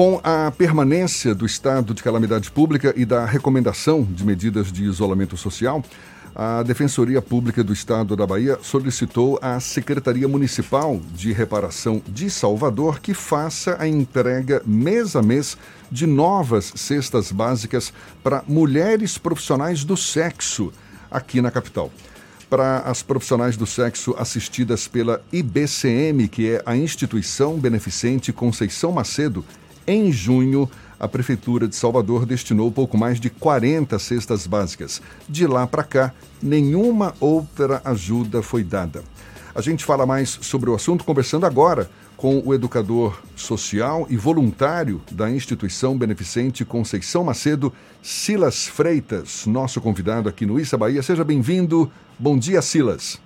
[0.00, 5.36] Com a permanência do estado de calamidade pública e da recomendação de medidas de isolamento
[5.36, 5.84] social,
[6.34, 12.98] a Defensoria Pública do Estado da Bahia solicitou à Secretaria Municipal de Reparação de Salvador
[12.98, 15.58] que faça a entrega mês a mês
[15.92, 17.92] de novas cestas básicas
[18.24, 20.72] para mulheres profissionais do sexo
[21.10, 21.92] aqui na capital.
[22.48, 29.44] Para as profissionais do sexo assistidas pela IBCM, que é a Instituição Beneficente Conceição Macedo,
[29.90, 30.70] em junho,
[31.00, 35.02] a Prefeitura de Salvador destinou pouco mais de 40 cestas básicas.
[35.28, 39.02] De lá para cá, nenhuma outra ajuda foi dada.
[39.52, 45.00] A gente fala mais sobre o assunto conversando agora com o educador social e voluntário
[45.10, 51.02] da instituição beneficente Conceição Macedo, Silas Freitas, nosso convidado aqui no Issa Bahia.
[51.02, 51.90] Seja bem-vindo.
[52.16, 53.20] Bom dia, Silas.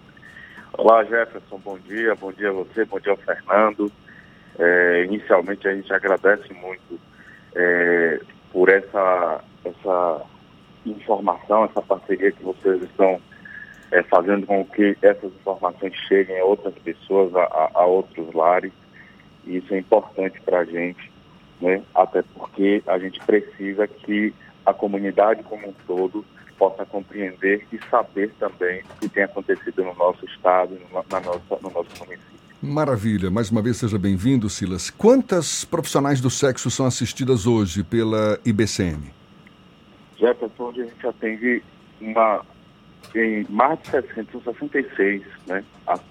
[0.73, 1.61] Olá, Jefferson.
[1.63, 2.15] Bom dia.
[2.15, 2.85] Bom dia a você.
[2.87, 3.93] Bom dia ao Fernando.
[4.59, 7.01] É, inicialmente, a gente agradece muito
[7.55, 8.21] é,
[8.53, 10.23] por essa, essa
[10.87, 13.21] informação, essa parceria que vocês estão
[13.91, 18.73] é, fazendo com que essas informações cheguem a outras pessoas, a, a outros lares.
[19.47, 21.13] E isso é importante para a gente,
[21.61, 21.83] né?
[21.95, 26.25] até porque a gente precisa que a comunidade como um todo
[26.59, 31.59] possa compreender e saber também o que tem acontecido no nosso estado, no, na nossa,
[31.61, 32.54] no nosso município.
[32.65, 33.31] Maravilha.
[33.31, 34.89] Mais uma vez, seja bem-vindo, Silas.
[34.89, 39.13] Quantas profissionais do sexo são assistidas hoje pela IBCM?
[40.19, 41.63] Jefferson, hoje a gente atende
[42.01, 42.43] uma,
[43.15, 45.63] em mais de 766 né,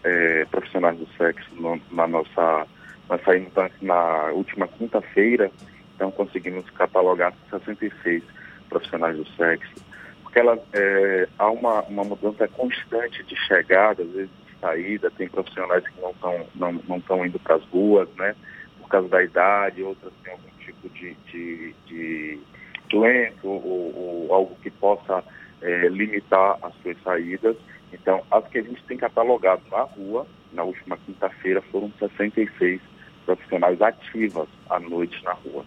[0.04, 2.68] é, profissionais do sexo no, na nossa.
[3.10, 3.52] Nós saímos
[3.82, 5.52] na última quinta-feira,
[5.96, 8.22] então conseguimos catalogar 66
[8.70, 9.74] profissionais do sexo,
[10.22, 15.86] porque ela, é, há uma, uma mudança constante de chegada, às vezes saída, tem profissionais
[15.86, 16.72] que não estão não,
[17.10, 18.34] não indo para as ruas, né?
[18.80, 22.40] Por causa da idade, outras têm algum tipo de, de, de
[22.90, 25.24] doença ou, ou, ou, algo que possa
[25.62, 27.58] é, limitar as suas saídas.
[27.92, 32.82] Então, as que a gente tem catalogado na rua, na última quinta-feira, foram 66
[33.26, 35.64] profissionais ativas à noite na rua.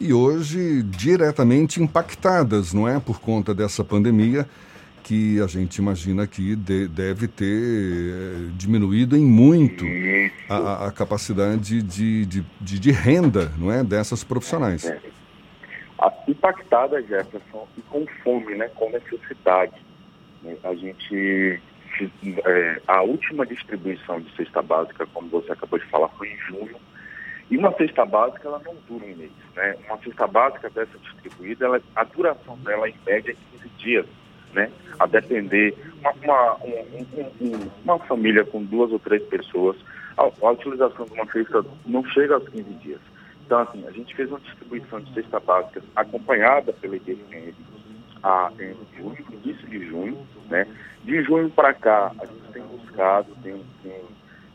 [0.00, 3.00] E hoje diretamente impactadas, não é?
[3.00, 4.46] Por conta dessa pandemia
[5.02, 9.84] que a gente imagina que de, deve ter eh, diminuído em muito
[10.48, 14.84] a, a capacidade de, de, de, de, renda não é, dessas profissionais.
[14.84, 15.00] É.
[16.28, 19.74] Impactada, Jefferson, e com fome, né, com necessidade.
[20.64, 21.60] A gente,
[22.46, 26.76] é, a última distribuição de cesta básica, como você acabou de falar, foi em junho,
[27.50, 29.32] e uma cesta básica, ela não dura um mês.
[29.56, 29.76] Né?
[29.86, 34.06] Uma cesta básica dessa distribuída, ela, a duração dela, em média, é 15 dias
[34.52, 34.70] né?
[34.98, 37.06] A depender, uma, uma, um,
[37.40, 39.76] um, uma família com duas ou três pessoas,
[40.16, 43.00] a, a, utilização de uma cesta não chega aos 15 dias.
[43.44, 47.54] Então, assim, a gente fez uma distribuição de cesta básica acompanhada pela IBCN
[48.22, 50.18] a, em junho, início de junho,
[50.48, 50.66] né?
[51.04, 54.02] De junho para cá, a gente tem buscado, tem, tem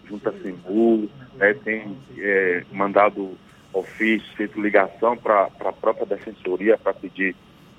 [0.07, 1.53] junto a Sembu, né?
[1.55, 3.35] tem é, mandado
[3.73, 7.35] ofício, feito ligação para a própria defensoria para pedir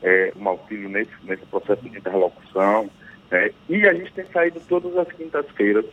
[0.07, 2.89] é, um auxílio nesse, nesse processo de interlocução.
[3.29, 3.51] Né?
[3.69, 5.85] E a gente tem saído todas as quintas-feiras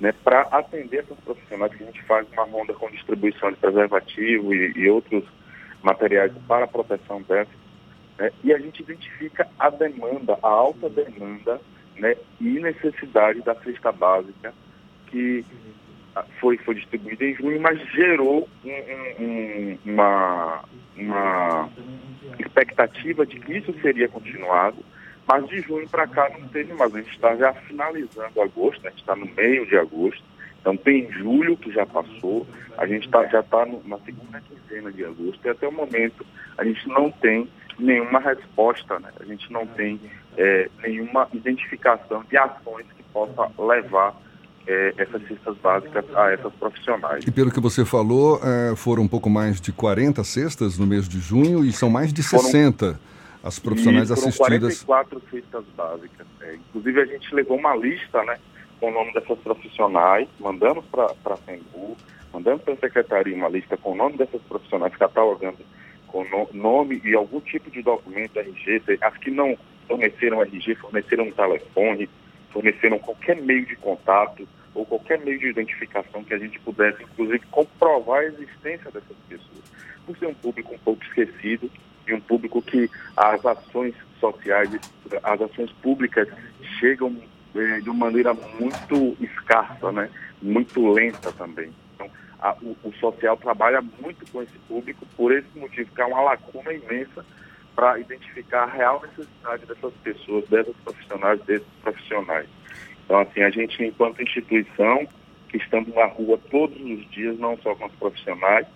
[0.00, 4.52] né, para atender essas profissionais que a gente faz uma ronda com distribuição de preservativo
[4.52, 5.24] e, e outros
[5.82, 7.54] materiais para a proteção dessas.
[8.18, 8.32] Né?
[8.42, 11.60] E a gente identifica a demanda, a alta demanda
[11.96, 14.52] né, e necessidade da cesta básica
[15.06, 15.44] que
[16.40, 20.64] foi, foi distribuída em junho, mas gerou um, um, uma,
[20.96, 21.70] uma
[22.38, 24.76] expectativa de que isso seria continuado,
[25.26, 26.94] mas de junho para cá não teve mais.
[26.94, 28.88] A gente está já finalizando agosto, né?
[28.88, 30.22] a gente está no meio de agosto,
[30.60, 32.46] então tem julho que já passou,
[32.78, 36.24] a gente tá, já está na segunda quinzena de agosto e até o momento
[36.56, 37.48] a gente não tem
[37.78, 39.10] nenhuma resposta, né?
[39.20, 40.00] a gente não tem
[40.36, 44.14] é, nenhuma identificação de ações que possa levar
[44.66, 47.24] é, essas cestas básicas a essas profissionais.
[47.26, 51.08] E pelo que você falou, é, foram um pouco mais de 40 cestas no mês
[51.08, 52.98] de junho e são mais de 60 foram,
[53.42, 54.82] as profissionais foram assistidas.
[54.84, 56.26] 44 cestas básicas.
[56.40, 56.54] É.
[56.54, 58.38] Inclusive a gente levou uma lista né,
[58.80, 61.96] com o nome dessas profissionais, mandamos para a FEMBU,
[62.32, 65.58] mandamos para a Secretaria uma lista com o nome dessas profissionais catalogando
[66.08, 71.24] com no, nome e algum tipo de documento RG, as que não forneceram RG, forneceram
[71.24, 72.08] um telefone,
[72.52, 77.40] forneceram qualquer meio de contato ou qualquer meio de identificação que a gente pudesse, inclusive,
[77.50, 79.64] comprovar a existência dessas pessoas.
[80.04, 81.70] Por ser um público um pouco esquecido
[82.06, 84.70] e um público que as ações sociais,
[85.22, 86.28] as ações públicas
[86.78, 87.16] chegam
[87.54, 90.10] eh, de uma maneira muito escassa, né?
[90.42, 91.72] muito lenta também.
[91.94, 92.10] Então,
[92.40, 96.20] a, o, o, social trabalha muito com esse público, por esse motivo, que há uma
[96.20, 97.24] lacuna imensa
[97.74, 102.48] para identificar a real necessidade dessas pessoas, dessas profissionais, desses profissionais.
[103.04, 105.06] Então, assim, a gente, enquanto instituição,
[105.48, 108.66] que estamos na rua todos os dias, não só com os profissionais,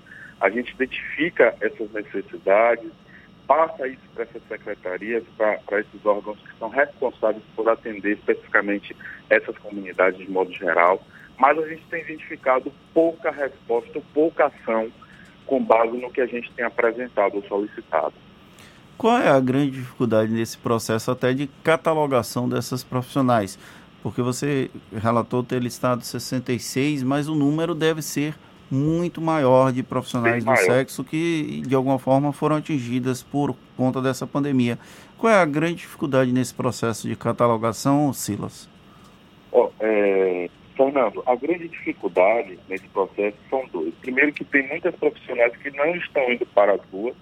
[0.40, 2.90] a gente identifica essas necessidades,
[3.46, 8.94] passa isso para essas secretarias, para esses órgãos que são responsáveis por atender especificamente
[9.30, 11.02] essas comunidades de modo geral,
[11.38, 14.90] mas a gente tem identificado pouca resposta, pouca ação
[15.46, 18.12] com base no que a gente tem apresentado ou solicitado.
[18.98, 23.58] Qual é a grande dificuldade nesse processo até de catalogação dessas profissionais?
[24.08, 28.34] Porque você relatou ter listado 66, mas o número deve ser
[28.70, 34.26] muito maior de profissionais do sexo que de alguma forma foram atingidas por conta dessa
[34.26, 34.78] pandemia.
[35.18, 38.66] Qual é a grande dificuldade nesse processo de catalogação, Silas?
[39.52, 43.92] Oh, é, Fernando, a grande dificuldade nesse processo são dois.
[44.00, 47.14] Primeiro que tem muitas profissionais que não estão indo para as ruas,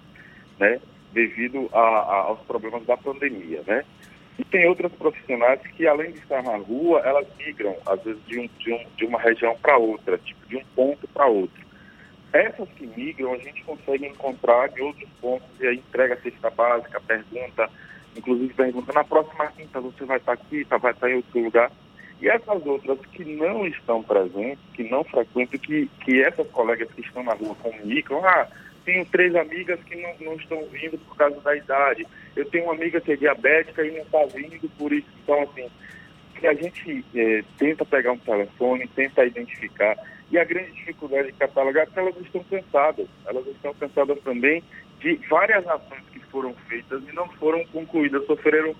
[0.57, 0.79] né,
[1.11, 3.83] devido a, a, aos problemas da pandemia, né?
[4.39, 8.39] E tem outras profissionais que, além de estar na rua, elas migram, às vezes, de,
[8.39, 11.65] um, de, um, de uma região para outra, tipo, de um ponto para outro.
[12.31, 16.49] Essas que migram, a gente consegue encontrar de outros pontos, e aí entrega a cesta
[16.51, 17.69] básica, pergunta,
[18.15, 21.71] inclusive pergunta, na próxima quinta você vai estar aqui, tá, vai estar em outro lugar.
[22.19, 27.01] E essas outras que não estão presentes, que não frequentam, que, que essas colegas que
[27.01, 28.47] estão na rua comunicam, ah,
[28.87, 32.07] tenho três amigas que não, não estão vindo por causa da idade.
[32.37, 35.07] Eu tenho uma amiga que é diabética e não está vindo por isso.
[35.21, 35.69] Então, assim,
[36.39, 39.97] que a gente é, tenta pegar um telefone, tenta identificar.
[40.31, 43.07] E a grande dificuldade de catalogar é que elas estão cansadas.
[43.25, 44.63] Elas estão cansadas também
[45.01, 48.73] de várias ações que foram feitas e não foram concluídas, sofreram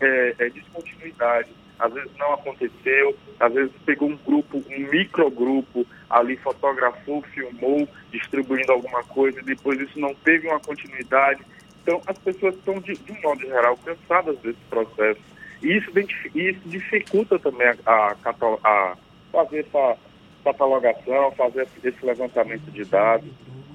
[0.00, 6.36] é, é, descontinuidade às vezes não aconteceu, às vezes pegou um grupo, um microgrupo ali,
[6.36, 11.42] fotografou, filmou, distribuindo alguma coisa, e depois isso não teve uma continuidade.
[11.82, 15.20] Então, as pessoas estão, de, de um modo geral, cansadas desse processo.
[15.62, 15.90] E isso,
[16.34, 18.34] isso dificulta também a, a,
[18.64, 18.96] a
[19.32, 19.96] fazer essa
[20.44, 23.28] catalogação, fazer esse levantamento de dados.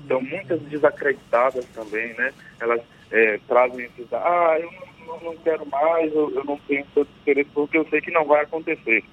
[0.05, 2.33] Então, muitas desacreditadas também, né?
[2.59, 2.81] Elas
[3.13, 4.27] é, trazem esses dados.
[4.27, 4.71] Ah, eu
[5.05, 8.25] não não, quero mais, eu, eu, não tenho tanto interesse porque eu sei que não
[8.25, 9.03] vai acontecer.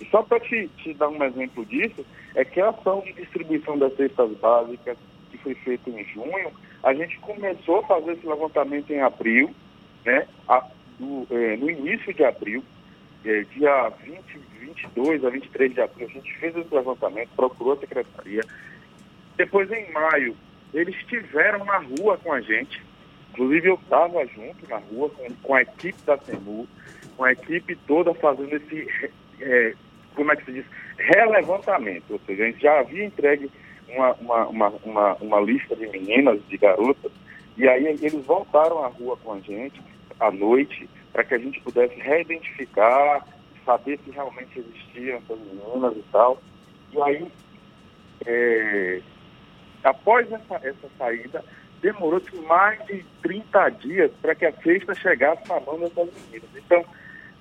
[0.00, 2.04] E só para te, te dar um exemplo disso,
[2.34, 4.96] é que a ação de distribuição das cestas básicas,
[5.30, 6.52] que foi feita em junho,
[6.82, 9.50] a gente começou a fazer esse levantamento em abril,
[10.04, 10.64] né, a,
[10.98, 12.62] do, é, no início de abril,
[13.24, 14.22] é, dia 20,
[14.60, 18.42] 22 a 23 de abril, a gente fez esse levantamento, procurou a secretaria.
[19.36, 20.36] Depois, em maio,
[20.74, 22.80] eles estiveram na rua com a gente,
[23.30, 26.66] Inclusive eu estava junto na rua com, com, a equipe da CEMU,
[27.16, 29.74] com a equipe toda fazendo esse, é,
[30.14, 30.64] como é que se diz,
[30.96, 32.12] relevantamento.
[32.12, 33.50] Ou seja, a gente já havia entregue
[33.88, 37.12] uma, uma, uma, uma, uma lista de meninas, de garotas,
[37.56, 39.80] e aí eles voltaram à rua com a gente
[40.20, 43.26] à noite para que a gente pudesse reidentificar,
[43.64, 46.40] saber se realmente existiam essas meninas e tal.
[46.92, 47.26] E aí,
[48.26, 49.00] é,
[49.82, 51.44] após essa, essa saída,
[51.80, 56.50] demorou-se mais de 30 dias para que a cesta chegasse na mão dessas meninas.
[56.56, 56.84] Então,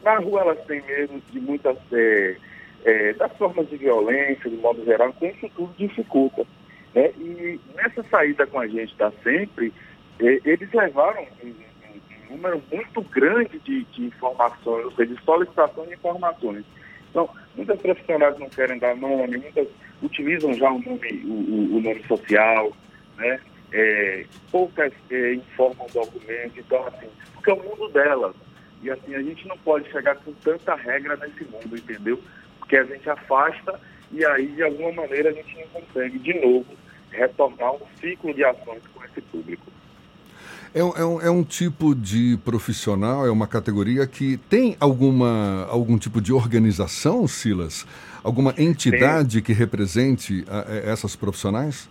[0.04, 2.38] na rua elas têm medo de muitas é,
[2.86, 6.46] é, das formas de violência, de modo geral, então isso tudo dificulta.
[6.94, 7.12] Né?
[7.18, 9.74] E nessa saída com a gente da Sempre,
[10.20, 15.86] é, eles levaram um, um, número muito grande de, de informações, ou seja, de solicitação
[15.86, 16.64] de informações.
[17.10, 19.68] Então, muitas profissionais não querem dar nome, muitas
[20.02, 22.72] utilizam já o nome, o, o nome social,
[23.18, 23.40] né?
[23.72, 28.36] É, poucas é, informam documentos, então assim, porque é o mundo delas.
[28.82, 32.22] E assim, a gente não pode chegar com tanta regra nesse mundo, entendeu?
[32.60, 33.80] Porque a gente afasta
[34.12, 36.66] e aí, de alguma maneira, a gente não consegue, de novo,
[37.12, 39.66] retornar um ciclo de ações com esse público.
[40.74, 45.98] É, é, um, é um tipo de profissional, é uma categoria que tem alguma, algum
[45.98, 47.86] tipo de organização, Silas?
[48.24, 51.90] Alguma entidade que represente a, a essas profissionais?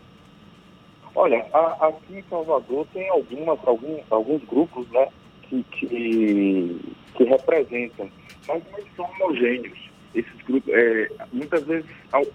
[1.16, 5.08] Olha, a, aqui em Salvador tem algumas, alguns, alguns grupos né,
[5.44, 6.78] que, que,
[7.14, 8.10] que representam,
[8.46, 9.78] mas não são homogêneos.
[10.14, 11.86] Esses grupos, é, muitas vezes,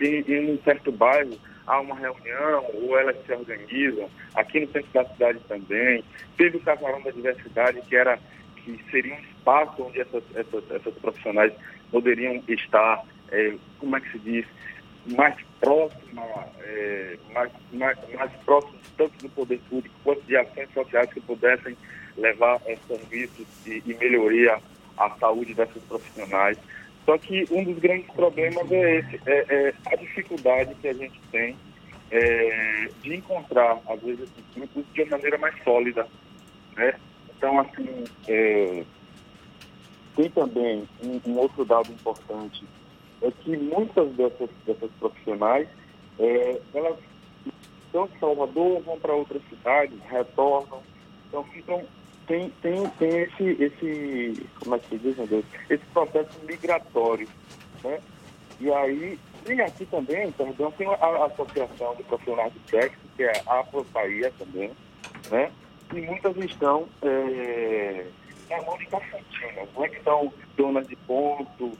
[0.01, 4.09] em, em um certo bairro, há uma reunião ou elas se organizam.
[4.33, 6.03] Aqui no centro da cidade também.
[6.35, 8.17] Teve o Casarão da Diversidade, que era
[8.55, 11.53] que seria um espaço onde essas, essas, essas profissionais
[11.91, 14.45] poderiam estar, é, como é que se diz,
[15.05, 16.23] mais próxima,
[16.59, 21.75] é, mais, mais, mais próximo tanto do poder público quanto de ações sociais que pudessem
[22.17, 24.59] levar a serviços e, e melhoria
[24.97, 26.57] à saúde dessas profissionais.
[27.05, 31.19] Só que um dos grandes problemas é esse, é, é, a dificuldade que a gente
[31.31, 31.55] tem
[32.11, 36.07] é, de encontrar, às vezes, esses grupos de uma maneira mais sólida.
[36.75, 36.93] Né?
[37.35, 38.83] Então, assim, é,
[40.15, 42.63] tem também um, um, outro dado importante,
[43.21, 45.67] é que muitas dessas, dessas profissionais,
[46.19, 46.97] é, elas
[47.85, 50.81] estão em Salvador, vão para outras cidades, retornam,
[51.27, 51.83] então ficam,
[52.27, 57.27] tem, tem, tem esse, esse, como é que se diz, meu Deus, esse processo migratório,
[57.83, 57.99] né?
[58.59, 63.33] E aí, tem aqui também, perdão, tem a, Associação de Profissionais de Sexo, que é
[63.47, 64.71] a Bahia também,
[65.29, 65.51] né?
[65.93, 68.05] E muitas estão é,
[68.49, 69.89] na mão de cafetinas, né?
[69.89, 71.71] Que são donas de ponto,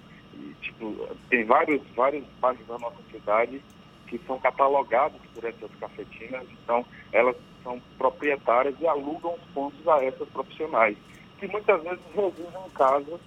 [0.62, 3.62] tipo, tem vários, vários bairros da nossa cidade
[4.08, 10.04] que são catalogados por essas cafetinas, então elas são proprietárias e alugam os pontos a
[10.04, 10.98] essas profissionais,
[11.40, 13.20] que muitas vezes em casas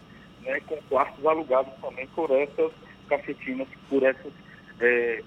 [0.42, 2.72] né, com quartos alugados também por essas
[3.08, 4.32] cafetinas por essas
[4.80, 5.22] é,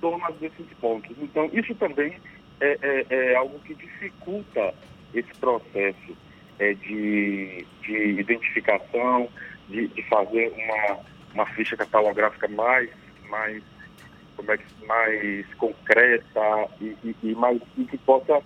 [0.00, 1.14] donas desses pontos.
[1.20, 2.14] Então, isso também
[2.60, 4.74] é, é, é algo que dificulta
[5.14, 6.16] esse processo
[6.58, 9.28] é, de, de identificação,
[9.70, 10.98] de, de, fazer uma,
[11.34, 12.90] uma ficha catalográfica mais,
[13.28, 13.62] mais,
[14.36, 18.42] como é que, mais concreta e, e, e mais, e que possa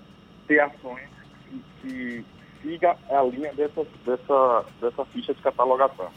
[0.47, 1.09] ter ações
[1.51, 2.25] que, que
[2.63, 6.09] siga a linha dessa, dessa, dessa ficha de catalogação.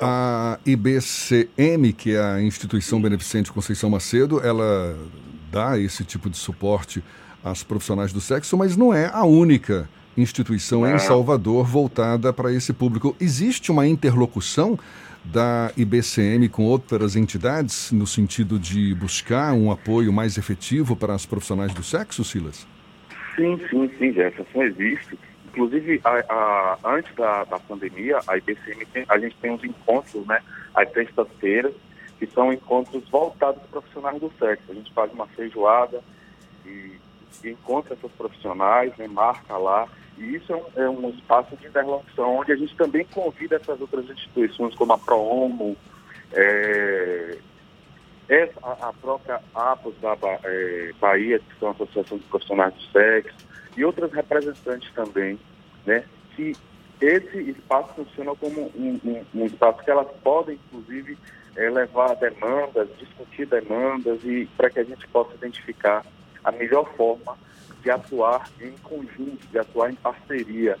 [0.00, 4.96] A IBCM, que é a Instituição Beneficente Conceição Macedo, ela
[5.50, 7.02] dá esse tipo de suporte
[7.44, 12.72] às profissionais do sexo, mas não é a única instituição em Salvador voltada para esse
[12.72, 13.16] público.
[13.20, 14.78] Existe uma interlocução
[15.24, 21.26] da IBCM com outras entidades no sentido de buscar um apoio mais efetivo para as
[21.26, 22.66] profissionais do sexo, Silas?
[23.36, 25.18] Sim, sim, sim, Jefferson, existe.
[25.48, 30.26] Inclusive, a, a, antes da, da, pandemia, a IBCM, tem, a gente tem uns encontros,
[30.26, 30.40] né,
[30.74, 31.72] às sextas-feiras,
[32.18, 34.64] que são encontros voltados para profissionais do sexo.
[34.70, 36.00] A gente faz uma feijoada
[36.64, 37.00] e, e
[37.44, 39.88] encontra essas profissionais, né, marca lá.
[40.18, 43.80] E isso é um, é um, espaço de interlocução, onde a gente também convida essas
[43.80, 45.76] outras instituições, como a ProOmo,
[46.32, 47.38] é,
[48.62, 53.36] a, a, própria APOS da é, Bahia, que são a Associação de Profissionais do Sexo,
[53.76, 55.38] e outras representantes também,
[55.86, 56.04] né,
[56.36, 56.54] que
[57.00, 61.16] esse espaço funciona como um, um, um espaço que elas podem, inclusive,
[61.56, 66.04] é, levar demandas, discutir demandas e para que a gente possa identificar
[66.44, 67.36] a melhor forma
[67.82, 70.76] de atuar em conjunto, de atuar em parceria,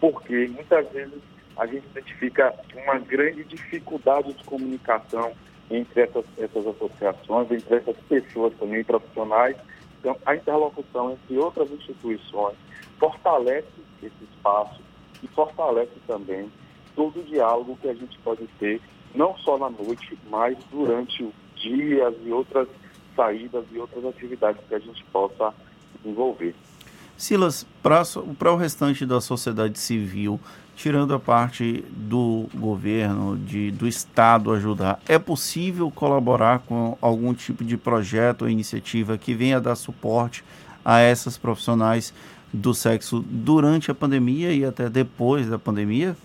[0.00, 1.20] porque muitas vezes
[1.56, 5.32] a gente identifica uma grande dificuldade de comunicação
[5.70, 9.56] entre essas, essas associações, entre essas pessoas também profissionais.
[10.00, 12.56] Então, a interlocução entre outras instituições
[12.98, 13.68] fortalece
[14.02, 14.80] esse espaço
[15.22, 16.50] e fortalece também
[16.94, 18.80] todo o diálogo que a gente pode ter,
[19.14, 22.68] não só na noite, mas durante os dias e outras
[23.14, 25.52] saídas e outras atividades que a gente possa
[26.02, 26.54] desenvolver.
[27.16, 30.40] Silas, para o restante da sociedade civil,
[30.74, 37.62] tirando a parte do governo, de, do Estado ajudar, é possível colaborar com algum tipo
[37.62, 40.42] de projeto ou iniciativa que venha dar suporte
[40.84, 42.12] a essas profissionais
[42.52, 46.16] do sexo durante a pandemia e até depois da pandemia?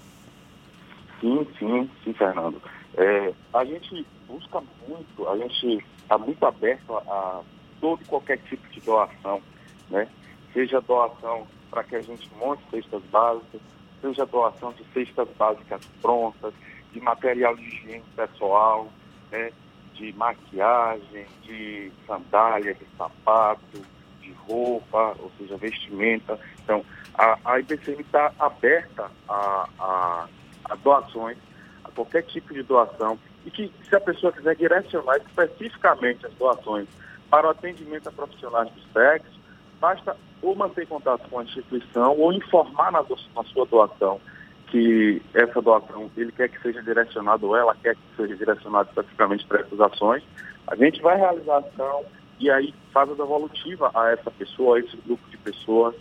[1.22, 2.62] Sim, sim, sim, Fernando.
[2.96, 7.42] É, a gente busca muito, a gente está muito aberto a, a
[7.80, 9.42] todo e qualquer tipo de doação,
[9.90, 10.08] né?
[10.54, 13.62] Seja doação para que a gente monte cestas básicas,
[14.02, 16.54] seja doação de cestas básicas prontas,
[16.92, 18.88] de material de higiene pessoal,
[19.32, 19.52] né,
[19.94, 23.82] de maquiagem, de sandália, de sapato,
[24.22, 26.40] de roupa, ou seja, vestimenta.
[26.64, 30.28] Então, a, a IBCM está aberta a, a,
[30.66, 31.38] a doações,
[31.84, 36.86] a qualquer tipo de doação, e que se a pessoa quiser direcionar especificamente as doações
[37.30, 39.40] para o atendimento a profissionais do sexo,
[39.80, 44.20] basta ou manter contato com a instituição ou informar na, na sua doação
[44.68, 49.46] que essa doação ele quer que seja direcionada ou ela quer que seja direcionada especificamente
[49.46, 50.24] para essas ações.
[50.68, 52.04] A gente vai realizar a ação
[52.42, 55.96] e aí faz a devolutiva a essa pessoa, a esse grupo de pessoas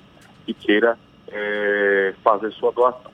[0.45, 0.99] que queira
[1.29, 3.13] é, fazer sua doação.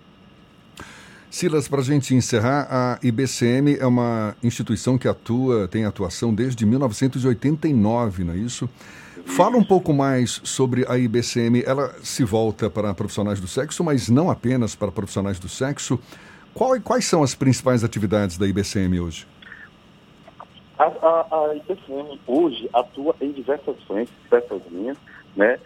[1.33, 6.67] Silas, para a gente encerrar, a IBCM é uma instituição que atua, tem atuação desde
[6.67, 8.69] 1989, não é isso?
[9.25, 11.63] Fala um pouco mais sobre a IBCM.
[11.65, 15.99] Ela se volta para profissionais do sexo, mas não apenas para profissionais do sexo.
[16.53, 19.27] Qual, quais são as principais atividades da IBCM hoje?
[20.79, 24.99] A, a, a IBCM hoje atua em diversas frentes, diversas linhas.
[25.35, 25.59] Né?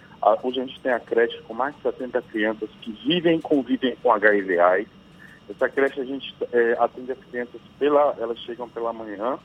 [0.44, 3.96] Hoje a gente tem a creche com mais de 70 crianças que vivem e convivem
[4.00, 5.05] com HIV AIDS.
[5.48, 9.38] Essa creche a gente é, atende as crianças, pela, elas chegam pela manhã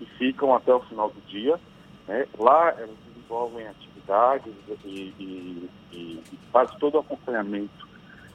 [0.00, 1.58] e ficam até o final do dia.
[2.06, 2.26] Né?
[2.38, 4.52] Lá elas desenvolvem atividades
[4.84, 4.88] e,
[5.18, 7.88] e, e, e faz todo o acompanhamento,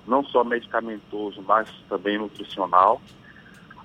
[0.06, 3.02] não só medicamentoso, mas também nutricional.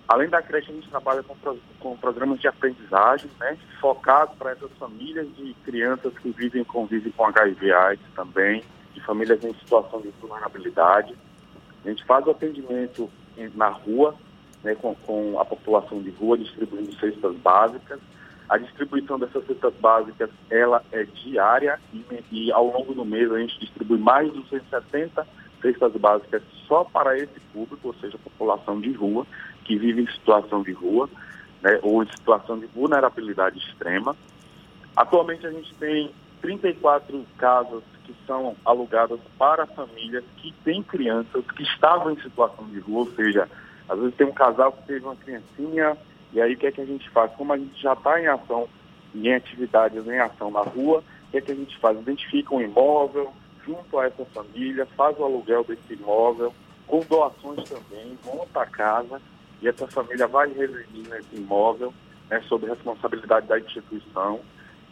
[0.09, 1.37] Além da creche, a gente trabalha com,
[1.79, 7.27] com programas de aprendizagem, né, focados para essas famílias de crianças que vivem convivem com
[7.27, 8.65] HIV AIDS também,
[8.95, 11.15] de famílias em situação de vulnerabilidade.
[11.85, 13.11] A gente faz o atendimento
[13.55, 14.15] na rua,
[14.63, 18.01] né, com, com a população de rua, distribuindo cestas básicas.
[18.49, 23.39] A distribuição dessas cestas básicas, ela é diária e, e, ao longo do mês a
[23.39, 25.27] gente distribui mais de 270
[25.61, 29.27] cestas básicas só para esse público, ou seja, a população de rua,
[29.65, 31.11] que vive em situação de rua,
[31.61, 34.17] né, ou em situação de vulnerabilidade extrema.
[34.97, 41.63] Atualmente a gente tem 34 casas que são alugadas para famílias que têm crianças que
[41.63, 43.47] estavam em situação de rua, ou seja,
[43.87, 45.95] às vezes tem um casal que teve uma criancinha,
[46.33, 47.31] e aí o que é que a gente faz?
[47.33, 48.67] Como a gente já está em ação,
[49.15, 51.99] em atividades em ação na rua, o que é que a gente faz?
[51.99, 53.31] Identifica um imóvel
[53.67, 56.55] junto a essa família, faz o aluguel desse imóvel,
[56.87, 59.21] com doações também, monta a casa
[59.61, 61.93] e essa família vai residir nesse imóvel,
[62.31, 64.41] né, sob responsabilidade da instituição.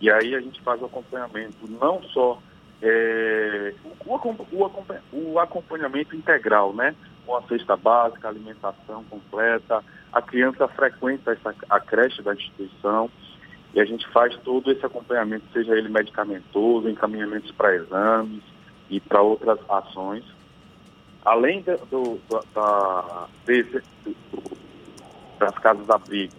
[0.01, 2.39] E aí a gente faz o acompanhamento, não só
[2.83, 6.95] é, o, o, acompanhamento integral, né?
[7.25, 13.11] Com a cesta básica, alimentação completa, a criança frequenta essa, a creche da instituição
[13.75, 18.43] e a gente faz todo esse acompanhamento, seja ele medicamentoso, encaminhamentos para exames
[18.89, 20.25] e para outras ações.
[21.25, 22.21] Além do,
[22.55, 23.83] da, desse,
[25.39, 26.35] das casas abrigo,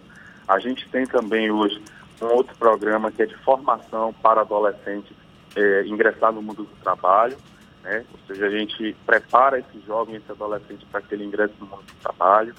[0.48, 1.80] a gente tem também hoje
[2.22, 5.14] um outro programa que é de formação para adolescentes
[5.56, 7.36] é, ingressar no mundo do trabalho,
[7.82, 8.04] né?
[8.12, 11.82] ou seja, a gente prepara esse jovem, esse adolescente para que ele ingresse no mundo
[11.82, 12.54] do trabalho.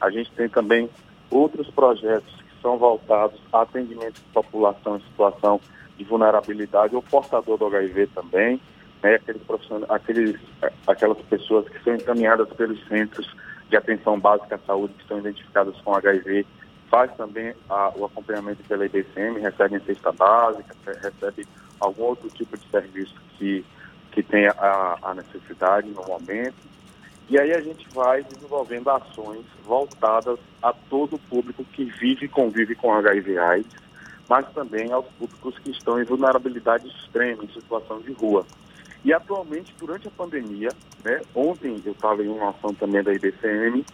[0.00, 0.90] A gente tem também
[1.30, 5.60] outros projetos que são voltados a atendimento de população em situação
[5.96, 8.60] de vulnerabilidade ou portador do HIV também,
[9.02, 9.14] né?
[9.14, 9.42] aqueles
[9.88, 10.40] aqueles,
[10.86, 13.26] aquelas pessoas que são encaminhadas pelos centros
[13.68, 16.46] de atenção básica à saúde que estão identificadas com HIV
[16.90, 21.46] faz também a, o acompanhamento pela IBCM, recebe cesta básica, recebe
[21.80, 23.64] algum outro tipo de serviço que,
[24.12, 26.54] que tenha a, a necessidade no momento.
[27.28, 32.28] E aí a gente vai desenvolvendo ações voltadas a todo o público que vive e
[32.28, 33.76] convive com HIV AIDS,
[34.28, 38.46] mas também aos públicos que estão em vulnerabilidade extrema, em situação de rua.
[39.04, 40.68] E atualmente, durante a pandemia,
[41.04, 43.84] né, ontem eu estava em uma ação também da IBCM,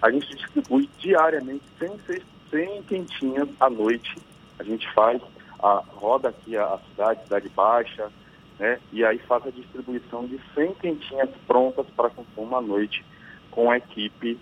[0.00, 4.16] a gente distribui diariamente 100, 100 quentinhas à noite.
[4.58, 5.20] A gente faz,
[5.62, 8.10] a, roda aqui a, a cidade, Cidade Baixa,
[8.58, 8.78] né?
[8.92, 13.04] E aí faz a distribuição de 100 quentinhas prontas para consumo à noite
[13.50, 14.38] com a equipe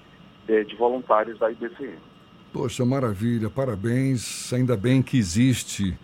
[0.47, 1.99] de, de voluntários da IBCM.
[2.53, 4.53] Poxa, maravilha, parabéns.
[4.53, 5.97] Ainda bem que existe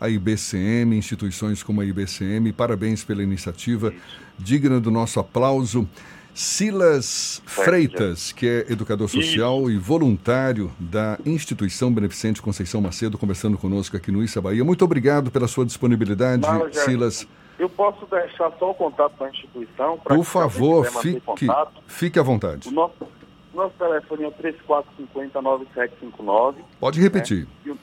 [0.00, 2.52] a IBCM, instituições como a IBCM.
[2.52, 3.94] Parabéns pela iniciativa,
[4.36, 5.88] digna do nosso aplauso.
[6.34, 13.94] Silas Freitas, que é educador social e voluntário da instituição Beneficente Conceição Macedo, conversando conosco
[13.96, 14.64] aqui no Issa Bahia.
[14.64, 17.28] Muito obrigado pela sua disponibilidade, Silas.
[17.58, 19.98] Eu posso deixar só o contato da instituição?
[19.98, 21.46] Por favor, fique,
[21.86, 22.66] fique à vontade.
[22.68, 23.06] O nosso,
[23.54, 26.54] nosso telefone é o 3450-9759.
[26.80, 27.46] Pode repetir.
[27.64, 27.76] Né?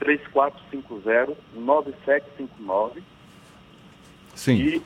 [0.00, 3.00] 3450-9759.
[4.34, 4.56] Sim.
[4.56, 4.82] E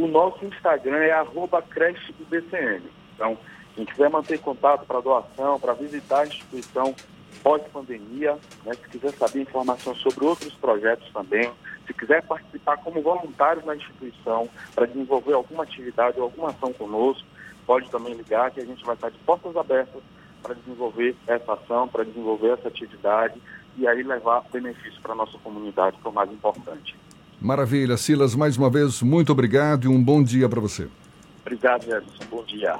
[0.00, 2.82] o nosso Instagram é arroba crecheibcm.
[3.14, 3.36] Então,
[3.74, 6.94] quem quiser manter contato para doação, para visitar a instituição
[7.42, 11.50] pós-pandemia, né, se quiser saber informação sobre outros projetos também,
[11.86, 17.26] se quiser participar como voluntário na instituição para desenvolver alguma atividade ou alguma ação conosco,
[17.66, 20.02] pode também ligar que a gente vai estar de portas abertas
[20.42, 23.40] para desenvolver essa ação, para desenvolver essa atividade
[23.76, 26.96] e aí levar benefício para a nossa comunidade, que é o mais importante.
[27.42, 27.96] Maravilha.
[27.96, 30.88] Silas, mais uma vez, muito obrigado e um bom dia para você.
[31.44, 32.24] Obrigado, Jefferson.
[32.30, 32.78] Bom dia.